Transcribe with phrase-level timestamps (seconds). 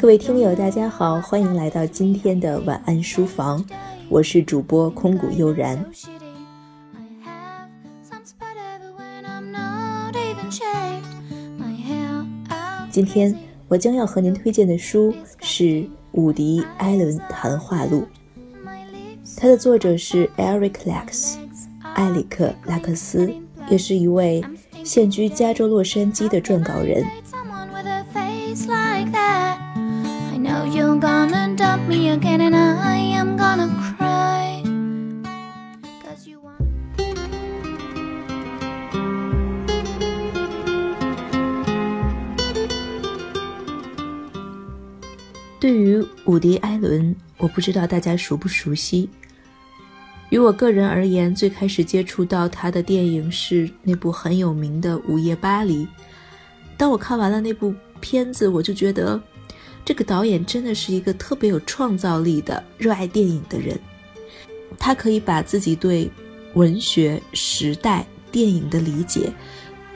[0.00, 3.64] 各位听友，大家好，欢迎来到今天的晚安书房，
[4.08, 5.84] 我是主播空谷悠然。
[12.88, 18.06] 今天我将要和您推荐的书是伍迪·艾伦谈话录，
[19.36, 21.34] 它的作者是 Eric Lax，
[21.94, 23.34] 艾里克·拉克斯，
[23.68, 24.44] 也是一位
[24.84, 27.04] 现居加州洛杉矶的撰稿人。
[31.90, 33.66] I am gonna
[33.96, 34.62] cry
[36.04, 36.58] cause you are
[45.58, 49.08] 对于伍迪·艾伦，我不知道大家熟不熟悉。
[50.28, 55.86] 于我个人而言，最开始接触到他的电影是那部很有名的《午夜巴黎》。
[56.76, 59.20] 当我看完了那部片子，我就觉得
[59.88, 63.74] 这个导演真的是一个特别有创造力的、热爱电影的人。
[64.78, 66.10] 他可以把自己对
[66.52, 69.32] 文学、时代、电影的理解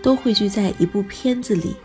[0.00, 1.76] 都汇聚在一部片子里，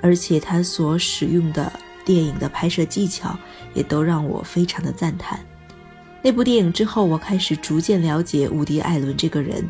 [0.00, 1.72] 而且他所使用的。
[2.04, 3.36] 电影的拍摄技巧
[3.74, 5.44] 也都让我非常的赞叹。
[6.22, 9.68] 那部电影之后，我开始逐渐了解伍迪·艾伦这个人。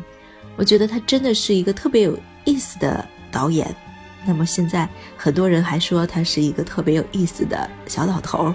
[0.55, 3.75] 我觉得他真的是一个特别有意思的导演。
[4.25, 8.53] 那么现在很多人还说他是一个特别有意思的小老头。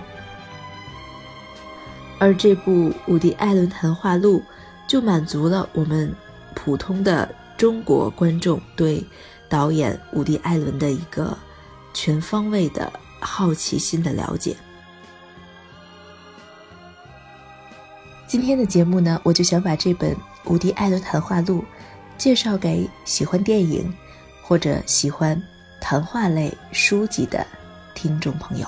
[2.18, 4.40] 而这部《伍迪·艾伦谈话录》
[4.86, 6.14] 就满足了我们
[6.54, 9.04] 普通的中国观众对
[9.48, 11.36] 导演伍迪·艾伦的一个
[11.94, 12.92] 全方位的。
[13.24, 14.56] 好奇心的了解。
[18.26, 20.12] 今天的节目呢，我就想把这本
[20.46, 21.60] 《伍迪·艾伦谈话录》
[22.18, 23.94] 介绍给喜欢电影
[24.42, 25.40] 或者喜欢
[25.82, 27.44] 谈话类书籍的
[27.92, 28.66] 听众朋友。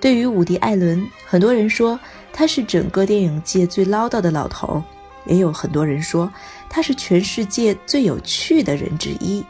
[0.00, 1.98] 对于伍迪·艾伦，很多人说
[2.32, 4.82] 他是整个电影界最唠叨的老头，
[5.26, 6.32] 也有很多人说
[6.70, 9.44] 他是全世界最有趣的人之一。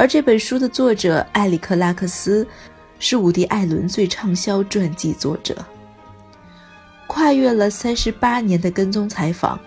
[0.00, 2.46] 而这本书的作者埃里克·拉克斯
[2.98, 5.54] 是伍迪·艾伦最畅销传记作者，
[7.06, 9.60] 跨越了三十八年的跟踪采访，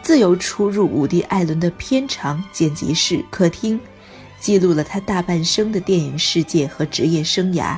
[0.00, 3.80] 自由出入伍迪·艾伦的片场、剪辑室、客厅，
[4.38, 7.76] 记录了他大半生的电影世界和职业生涯。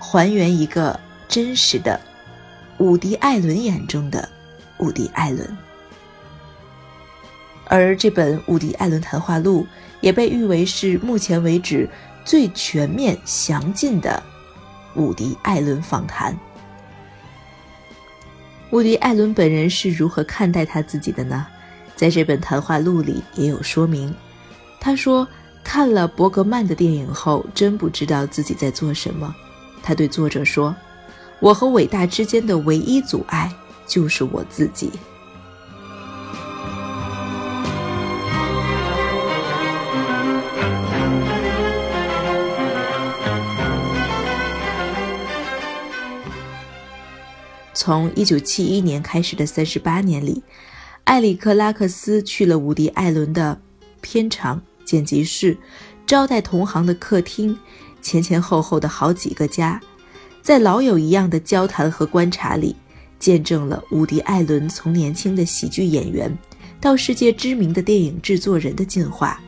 [0.00, 0.98] 还原一个
[1.28, 2.00] 真实的
[2.78, 4.28] 伍迪·艾伦眼中的
[4.78, 5.56] 伍迪·艾伦，
[7.66, 9.62] 而这本《伍迪·艾伦谈话录》
[10.00, 11.88] 也被誉为是目前为止
[12.24, 14.22] 最全面详尽的
[14.94, 16.36] 伍迪·艾伦访谈。
[18.70, 21.46] 伍迪·艾伦本人是如何看待他自己的呢？
[21.96, 24.14] 在这本谈话录里也有说明。
[24.80, 25.26] 他说
[25.62, 29.34] ：“看了伯格曼的电影后，真不知道自己在做什么。”
[29.82, 30.74] 他对作者说
[31.40, 33.52] ：“我和伟大之间的唯一阻碍
[33.86, 34.90] 就是我自己。”
[47.82, 50.42] 从1971年开始的38年里，
[51.04, 53.58] 埃里克·拉克斯去了伍迪·艾伦的
[54.02, 55.56] 片场、剪辑室、
[56.06, 57.58] 招待同行的客厅。
[58.02, 59.80] 前前后后的好几个家，
[60.42, 62.76] 在老友一样的交谈和观察里，
[63.18, 66.30] 见证了伍迪·艾伦从年轻的喜剧演员
[66.82, 69.40] 到世界知名的电影制作人的进化，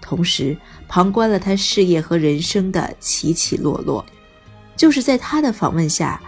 [0.00, 0.56] 同时
[0.88, 4.02] 旁观了他事业和人生的起起落落。
[4.74, 6.18] 就是在他的访问下，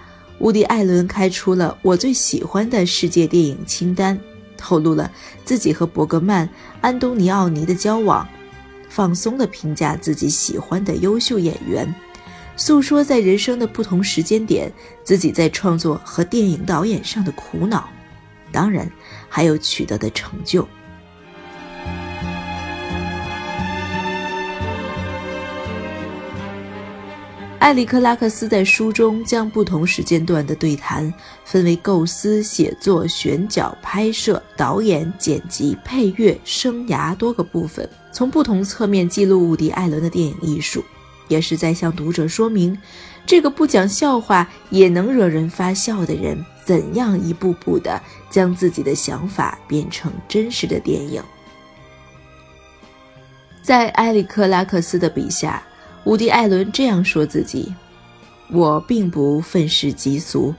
[0.41, 4.19] 伍迪·艾伦开出了我最喜欢的世界电影清单，
[4.57, 5.11] 透露了
[5.45, 6.49] 自己和伯格曼、
[6.81, 8.27] 安东尼奥尼的交往。
[8.89, 11.93] 放松地评价自己喜欢的优秀演员，
[12.57, 14.73] 诉说在人生的不同时间点
[15.05, 17.89] 自己在创作和电影导演上的苦恼，
[18.51, 18.91] 当然
[19.29, 20.67] 还有取得的成就。
[27.61, 31.13] 埃里克拉克斯在书中将不同时间段的对谈
[31.45, 37.89] 分为构思、写作、选角、拍摄、导演、剪辑、配乐、生涯多个部分。
[38.13, 40.85] 从不同侧面记录伍迪·艾伦的电影艺术，
[41.27, 42.79] 也是在向读者说明，
[43.27, 48.01] 这个不讲笑话也能惹人发笑的人，怎样一步步的
[48.31, 51.21] 将自己的想法变成真实的电影。
[53.63, 55.63] 在埃里克·拉克斯的笔下，
[56.09, 57.71] 伍迪·艾伦这样说自己
[58.49, 60.55] ：“我并不愤世嫉俗，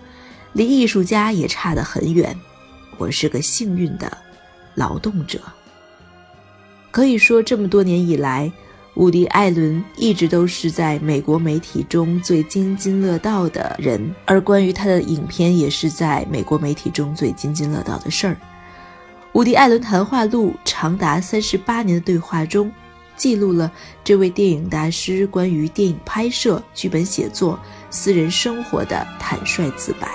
[0.53, 2.39] 离艺术家也差得很远。
[2.99, 4.15] 我是个幸运的
[4.75, 5.39] 劳动者。
[6.91, 8.51] 可以说，这么多年以来，
[8.93, 18.37] 伍迪·艾伦一直都是在美国媒体中最津津乐道的人，而关于他的影片，也是在美国媒体中最津津乐道的事儿。
[19.33, 22.71] 伍迪·艾伦谈话录长达三十八年的对话中，
[23.19, 23.69] 记录了
[24.01, 30.07] 这位电影大师关于电影拍摄、剧本写作、私人生活的坦率自白。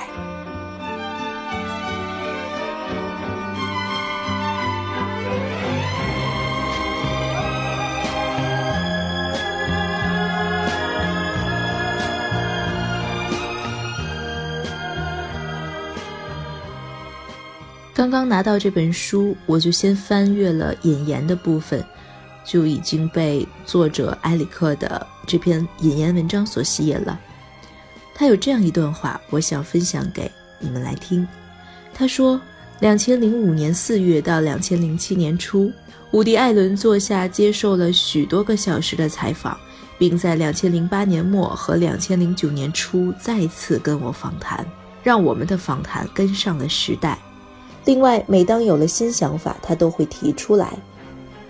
[17.94, 21.82] 刚刚拿到这本书，我就先翻阅了引言的部分，
[22.44, 27.18] 就已经被作者埃里克的这篇引言文章所吸引了。
[28.14, 30.30] 他有这样一段话，我想分享给
[30.60, 31.26] 你们来听。
[31.92, 32.40] 他说
[32.80, 35.72] ：“两千零五年四月到两千零七年初，
[36.12, 39.58] 伍迪·艾伦坐下接受了许多个小时的采访，
[39.98, 44.64] 并在两千零八年末和两千零九年初再次跟我访谈，
[45.02, 47.18] 让我们的访谈跟上了时代。”
[47.84, 50.76] 另外，每当有了新想法，他都会提出来。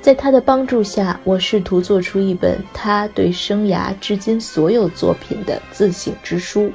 [0.05, 6.71] 在他的帮助下，我试图做出一本他对生涯至今所有作品的自省之书。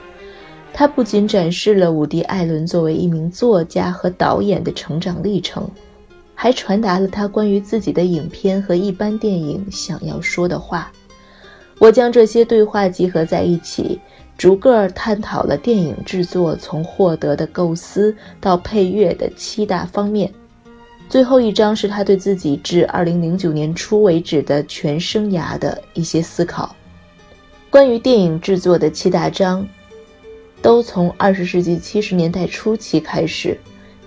[0.74, 5.70] 他不仅展示了伍迪·艾伦作为一名作家和导演的成长历程，
[6.34, 10.92] 还传达了他关于自己的影片和一般电影想要说的话。
[11.78, 14.00] 我将这些对话集合在一起。
[14.40, 20.34] 逐个探讨了电影制作从获得的构思到配乐的七大方面。
[21.10, 26.76] 最后一章是他对自己至二零零九年初为止的全生涯的一些思考。
[27.72, 29.68] 关于电影制作的七大章，
[30.62, 33.58] 都从二十世纪七十年代初期开始，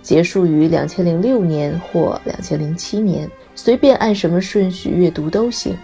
[0.00, 3.28] 结束于两千零六年或两千零七年。
[3.56, 5.76] 随便按什么顺序阅读都行，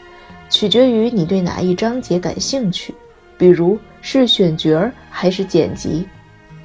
[0.49, 2.95] 取决于你对哪一章节感兴趣。
[3.37, 6.07] 比如是选角还是剪辑，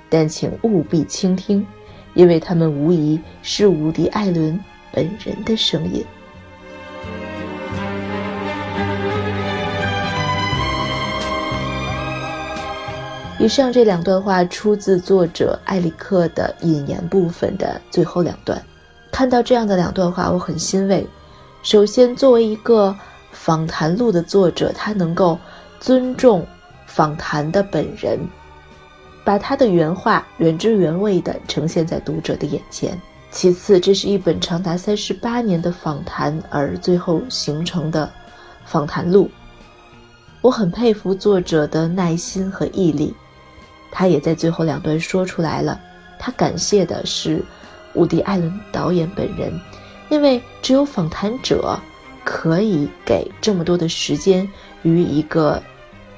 [0.10, 1.66] 但请务必倾听，
[2.14, 4.60] 因为他们无疑是伍迪·艾伦
[4.92, 6.06] 本人的声音。
[13.40, 18.62] 以上这两段话出自作者艾里克的引言部分的最后两段。
[19.12, 21.06] 看到这样的两段话，我很欣慰。
[21.62, 22.96] 首先，作为一个
[23.32, 25.38] 访谈录的作者，他能够
[25.80, 26.46] 尊重。
[26.86, 28.20] 访谈的本人，
[29.24, 33.00] 把他的原话原汁原味地呈现在读者的眼前。
[33.32, 38.12] 其次，这是一本长达三十八年的访谈而最后形成的
[38.66, 39.30] 访谈录。
[40.42, 43.14] 我很佩服作者的耐心和毅力。
[43.92, 45.80] 他也在最后两段说出来了，
[46.20, 47.44] 他感谢的是
[47.94, 49.54] 伍迪·艾伦导演本人，
[50.10, 51.80] 因为只有访谈者
[52.24, 54.48] 可以给这么多的时间
[54.82, 55.62] 于一个。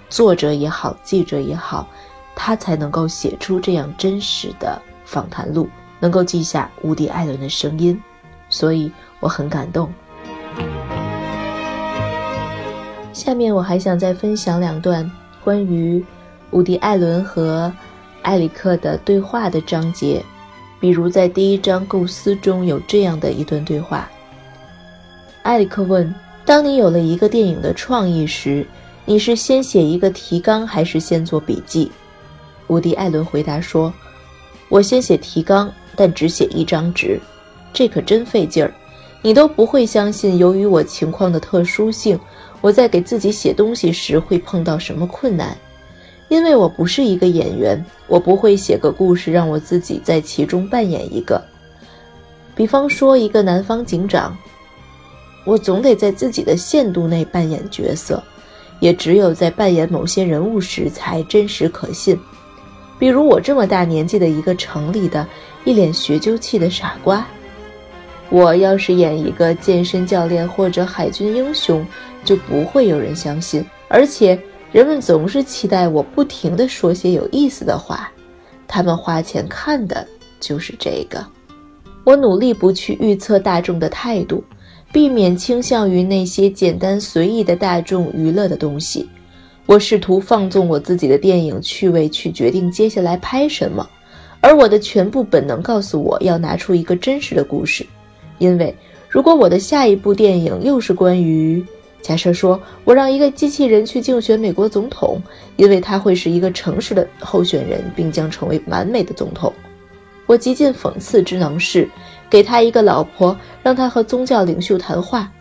[0.07, 1.89] 作者也好，记者也好，
[2.35, 7.99] 他才能够写出这样真实的访谈录，能够记下伍迪·艾伦的声音，
[8.49, 9.91] 所以我很感动。
[13.13, 15.09] 下面我还想再分享两段
[15.43, 16.03] 关于
[16.51, 17.71] 伍迪·艾伦和
[18.23, 20.21] 埃里克的对话的章节，
[20.79, 24.09] 比如在第一章构思中有这样的一段对话：
[25.43, 26.13] 埃里克问，
[26.43, 28.67] 当你有了一个电影的创意时。
[29.07, 31.91] 你是先写一个提纲还是先做笔记？
[32.67, 33.93] 伍迪·艾伦回答说
[34.69, 37.19] ：“我先写提纲，但只写一张纸，
[37.73, 38.73] 这可真费劲儿。
[39.21, 42.19] 你都不会相信，由于我情况的特殊性，
[42.61, 45.57] 我在给自己写东西时会碰到什么困难。
[46.27, 51.43] 因为我不是一个演员，我不会写个故事让我自己在其中扮演一个，
[52.55, 54.35] 比方说一个南方警长，
[55.45, 58.21] 我总得在自己的限度内扮演角色。”
[58.81, 62.19] 也只有在扮演某些人物时才真实可信，
[62.97, 65.27] 比如我这么大年纪的一个城里的
[65.63, 67.25] 一脸学究气的傻瓜。
[68.29, 71.85] 我要是演一个健身教练或者海军英雄，
[72.23, 73.65] 就不会有人相信。
[73.87, 74.39] 而且
[74.71, 78.11] 人们总是期待我不停地说些有意思的话，
[78.67, 80.07] 他们花钱看的
[80.39, 81.25] 就是这个。
[82.03, 84.43] 我努力不去预测大众的态度。
[84.91, 89.09] 避免倾向于那些简单随意的大众娱乐的东西。
[89.65, 93.87] 我试图放纵我自己的电影趣味去决定接下来拍什么，
[94.39, 97.85] 而我的全部本能告诉我要拿出一个真实的故事。
[98.37, 98.75] 因为
[99.09, 101.65] 如果我的下一部电影又是关于
[102.01, 105.19] 假设说我让一个机器人去竞选美国总统，
[105.55, 109.51] 因为他会是一个诚实的候选人，并将成为完美的总统。
[110.27, 111.89] 我极尽讽刺之能事，
[112.29, 115.31] 给他一个老婆，让他和宗教领袖谈话，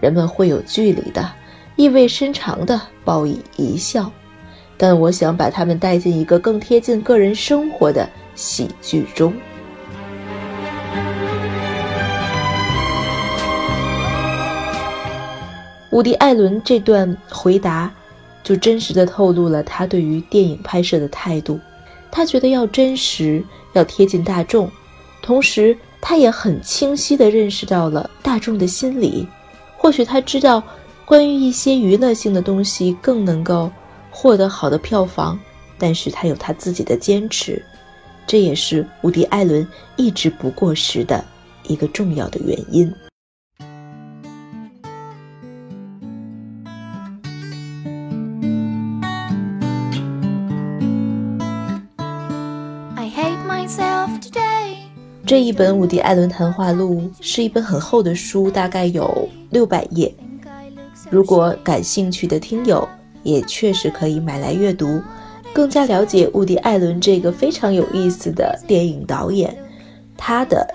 [0.00, 1.28] 人们会有距离的，
[1.80, 4.12] 意味深长的报以一笑。
[4.76, 9.32] 但我想把他们带进一个更贴近个人生活的喜剧中。
[15.90, 17.90] 伍迪·艾伦这段回答，
[18.42, 21.58] 就真实的透露了他对于电影拍摄的态度。
[22.10, 24.70] 他觉得要真实，要贴近大众，
[25.22, 29.26] 同时他也很清晰地认识到了大众的心理。
[29.78, 30.62] 或许他知道，
[31.10, 33.68] 关于一些娱乐性的东西更能够
[34.12, 35.36] 获得好的票房，
[35.76, 37.60] 但是他有他自己的坚持，
[38.28, 41.24] 这也是伍迪·艾伦一直不过时的
[41.66, 42.94] 一个重要的原因。
[55.26, 60.14] 这一本伍迪·艾伦谈话录是一本很厚的书，大概有六百页。
[61.10, 62.88] 如果感兴趣的听友，
[63.24, 65.02] 也确实可以买来阅读，
[65.52, 69.54] 更加了解伍迪·艾伦这个非常有意思的电影导演，
[70.16, 70.66] 他的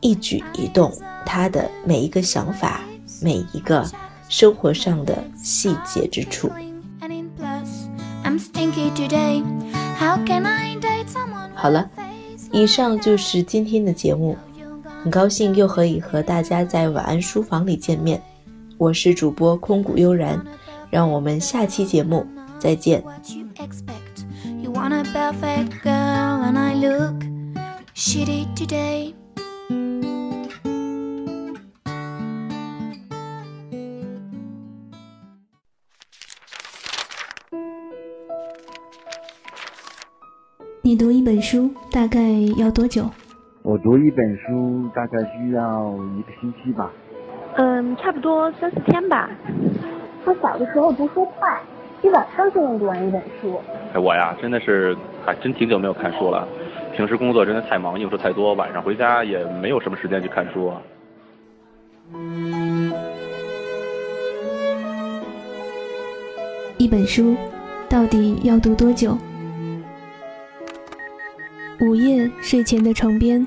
[0.00, 0.92] 一举一动，
[1.24, 2.82] 他的每一个想法，
[3.22, 3.88] 每一个
[4.28, 6.50] 生活上的细节之处。
[11.54, 11.88] 好了。
[12.54, 14.36] 以上就是今天的节目，
[15.02, 18.20] 很高兴又可以和大家在晚安书房里见面。
[18.82, 20.44] 我是主播空谷悠然，
[20.90, 22.26] 让我们下期节目
[22.58, 23.00] 再见。
[40.82, 42.20] 你读一本书大概
[42.56, 43.08] 要多久？
[43.62, 46.90] 我读一本书大概需要一个星期吧。
[47.56, 49.30] 嗯，差不多三四天吧。
[50.24, 51.60] 他小的时候读书快，
[52.00, 53.60] 一晚上就能读完一本书。
[53.94, 56.46] 哎，我呀，真的是还真挺久没有看书了。
[56.94, 60.72] 平时工作真的太忙，应酬太多，晚上回家也没有什么时间去看书。
[66.78, 67.36] 一本书
[67.88, 69.16] 到底要读多久？
[71.80, 73.46] 午夜睡前的床边，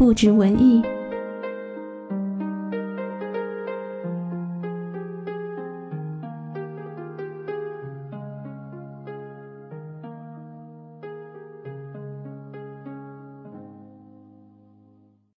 [0.00, 0.99] 不止文艺。